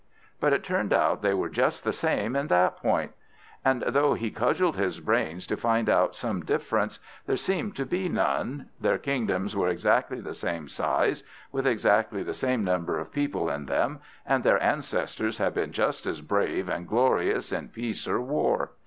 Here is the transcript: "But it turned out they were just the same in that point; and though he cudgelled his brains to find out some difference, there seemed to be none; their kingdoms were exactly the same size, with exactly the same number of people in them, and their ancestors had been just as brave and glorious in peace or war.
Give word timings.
"But 0.41 0.51
it 0.51 0.63
turned 0.63 0.93
out 0.93 1.21
they 1.21 1.35
were 1.35 1.47
just 1.47 1.83
the 1.83 1.93
same 1.93 2.35
in 2.35 2.47
that 2.47 2.75
point; 2.77 3.11
and 3.63 3.83
though 3.83 4.15
he 4.15 4.31
cudgelled 4.31 4.75
his 4.75 4.99
brains 4.99 5.45
to 5.45 5.55
find 5.55 5.87
out 5.87 6.15
some 6.15 6.41
difference, 6.43 6.97
there 7.27 7.37
seemed 7.37 7.75
to 7.75 7.85
be 7.85 8.09
none; 8.09 8.69
their 8.79 8.97
kingdoms 8.97 9.55
were 9.55 9.67
exactly 9.69 10.19
the 10.19 10.33
same 10.33 10.67
size, 10.67 11.21
with 11.51 11.67
exactly 11.67 12.23
the 12.23 12.33
same 12.33 12.63
number 12.63 12.97
of 12.97 13.11
people 13.13 13.47
in 13.51 13.67
them, 13.67 13.99
and 14.25 14.43
their 14.43 14.59
ancestors 14.63 15.37
had 15.37 15.53
been 15.53 15.71
just 15.71 16.07
as 16.07 16.21
brave 16.21 16.67
and 16.67 16.87
glorious 16.87 17.51
in 17.51 17.69
peace 17.69 18.07
or 18.07 18.19
war. 18.19 18.71